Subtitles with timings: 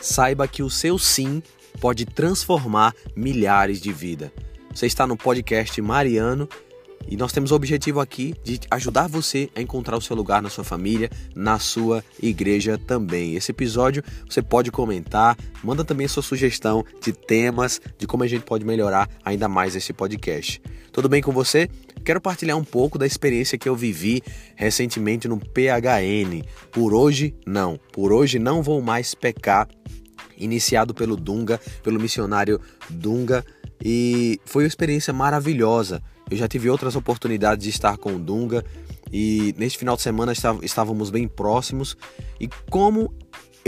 [0.00, 1.42] saiba que o seu sim
[1.80, 4.30] pode transformar milhares de vidas.
[4.74, 6.48] Você está no podcast Mariano
[7.06, 10.50] e nós temos o objetivo aqui de ajudar você a encontrar o seu lugar na
[10.50, 13.34] sua família, na sua igreja também.
[13.34, 18.26] Esse episódio você pode comentar, manda também a sua sugestão de temas, de como a
[18.26, 20.60] gente pode melhorar ainda mais esse podcast.
[20.92, 21.70] Tudo bem com você?
[22.08, 24.22] Quero partilhar um pouco da experiência que eu vivi
[24.56, 26.42] recentemente no PHN.
[26.72, 27.78] Por hoje, não.
[27.92, 29.68] Por hoje não vou mais pecar.
[30.34, 33.44] Iniciado pelo Dunga, pelo missionário Dunga,
[33.84, 36.02] e foi uma experiência maravilhosa.
[36.30, 38.64] Eu já tive outras oportunidades de estar com o Dunga
[39.12, 40.32] e neste final de semana
[40.62, 41.94] estávamos bem próximos
[42.40, 43.12] e como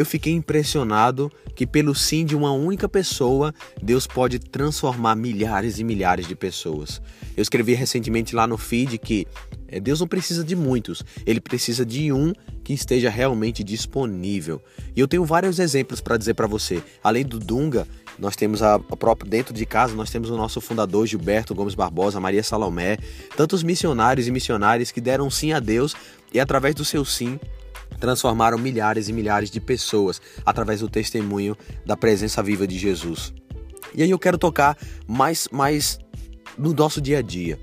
[0.00, 5.84] eu fiquei impressionado que pelo sim de uma única pessoa, Deus pode transformar milhares e
[5.84, 7.02] milhares de pessoas.
[7.36, 9.26] Eu escrevi recentemente lá no feed que
[9.68, 12.32] eh, Deus não precisa de muitos, ele precisa de um
[12.64, 14.62] que esteja realmente disponível.
[14.96, 16.82] E eu tenho vários exemplos para dizer para você.
[17.04, 17.86] Além do Dunga,
[18.18, 21.74] nós temos a, a própria dentro de casa, nós temos o nosso fundador Gilberto Gomes
[21.74, 22.96] Barbosa, Maria Salomé,
[23.36, 25.94] tantos missionários e missionárias que deram sim a Deus
[26.32, 27.38] e através do seu sim
[28.00, 31.56] transformaram milhares e milhares de pessoas através do testemunho
[31.86, 33.32] da presença viva de Jesus.
[33.94, 35.98] E aí eu quero tocar mais mais
[36.58, 37.58] no nosso dia a dia.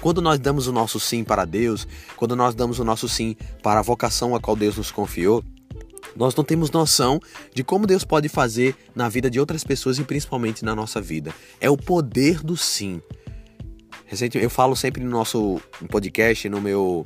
[0.00, 3.80] Quando nós damos o nosso sim para Deus, quando nós damos o nosso sim para
[3.80, 5.44] a vocação a qual Deus nos confiou,
[6.14, 7.20] nós não temos noção
[7.54, 11.34] de como Deus pode fazer na vida de outras pessoas e principalmente na nossa vida.
[11.60, 13.02] É o poder do sim.
[14.34, 17.04] Eu falo sempre no nosso podcast, no meu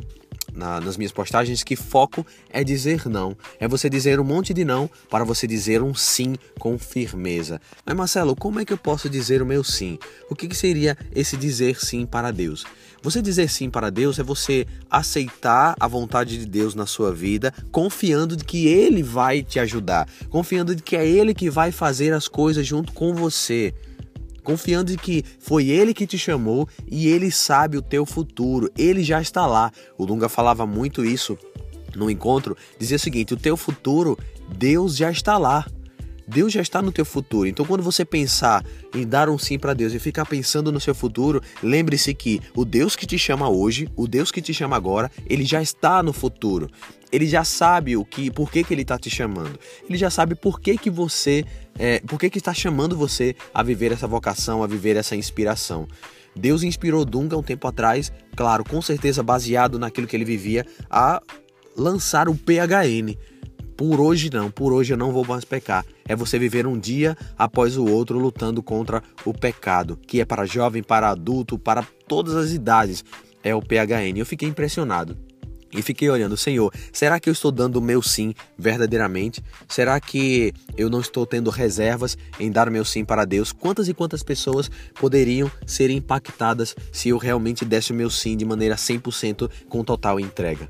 [0.55, 3.37] na, nas minhas postagens que foco é dizer não.
[3.59, 7.61] É você dizer um monte de não para você dizer um sim com firmeza.
[7.85, 9.99] Mas Marcelo, como é que eu posso dizer o meu sim?
[10.31, 12.65] O que, que seria esse dizer sim para Deus?
[13.03, 17.53] Você dizer sim para Deus é você aceitar a vontade de Deus na sua vida,
[17.73, 22.13] confiando de que Ele vai te ajudar, confiando de que é Ele que vai fazer
[22.13, 23.75] as coisas junto com você
[24.43, 29.03] confiando de que foi ele que te chamou e ele sabe o teu futuro, ele
[29.03, 29.73] já está lá.
[29.97, 31.39] O Lunga falava muito isso
[31.95, 34.19] no encontro, dizia o seguinte: o teu futuro,
[34.57, 35.67] Deus já está lá.
[36.27, 37.49] Deus já está no teu futuro.
[37.49, 40.95] Então, quando você pensar em dar um sim para Deus e ficar pensando no seu
[40.95, 45.11] futuro, lembre-se que o Deus que te chama hoje, o Deus que te chama agora,
[45.27, 46.71] ele já está no futuro.
[47.11, 49.59] Ele já sabe o que, por que, que ele está te chamando.
[49.87, 51.45] Ele já sabe por que, que você,
[51.79, 55.87] é, por que, que está chamando você a viver essa vocação, a viver essa inspiração.
[56.35, 61.21] Deus inspirou Dunga um tempo atrás, claro, com certeza baseado naquilo que ele vivia, a
[61.77, 63.15] lançar o PHN
[63.83, 65.85] por hoje não, por hoje eu não vou mais pecar.
[66.07, 70.47] É você viver um dia após o outro lutando contra o pecado, que é para
[70.47, 73.05] jovem, para adulto, para todas as idades.
[73.43, 74.17] É o PHN.
[74.17, 75.19] Eu fiquei impressionado.
[75.73, 79.43] E fiquei olhando, Senhor, será que eu estou dando o meu sim verdadeiramente?
[79.67, 83.51] Será que eu não estou tendo reservas em dar meu sim para Deus?
[83.51, 88.45] Quantas e quantas pessoas poderiam ser impactadas se eu realmente desse o meu sim de
[88.45, 90.69] maneira 100% com total entrega?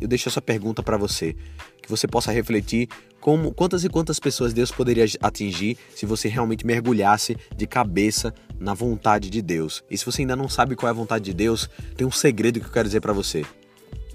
[0.00, 1.34] Eu deixo essa pergunta para você
[1.82, 2.88] que você possa refletir
[3.20, 8.74] como quantas e quantas pessoas Deus poderia atingir se você realmente mergulhasse de cabeça na
[8.74, 9.82] vontade de Deus.
[9.90, 12.60] E se você ainda não sabe qual é a vontade de Deus, tem um segredo
[12.60, 13.44] que eu quero dizer para você.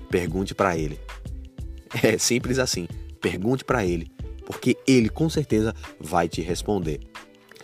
[0.09, 0.99] Pergunte para ele.
[2.01, 2.87] É simples assim.
[3.19, 4.09] Pergunte para ele,
[4.45, 7.10] porque ele com certeza vai te responder.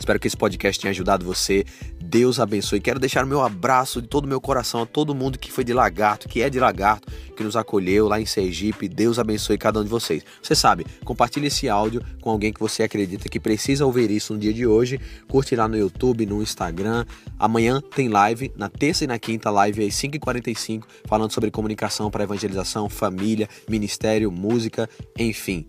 [0.08, 1.66] Espero que esse podcast tenha ajudado você.
[2.02, 2.80] Deus abençoe.
[2.80, 5.66] Quero deixar o meu abraço de todo o meu coração a todo mundo que foi
[5.66, 8.88] de Lagarto, que é de Lagarto, que nos acolheu lá em Sergipe.
[8.88, 10.24] Deus abençoe cada um de vocês.
[10.42, 14.40] Você sabe, compartilhe esse áudio com alguém que você acredita que precisa ouvir isso no
[14.40, 14.98] dia de hoje.
[15.28, 17.04] Curte lá no YouTube, no Instagram.
[17.38, 22.24] Amanhã tem live, na terça e na quinta, live às 5h45, falando sobre comunicação para
[22.24, 25.68] evangelização, família, ministério, música, enfim.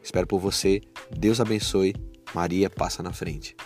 [0.00, 0.80] Espero por você.
[1.10, 1.92] Deus abençoe.
[2.32, 3.56] Maria passa na frente.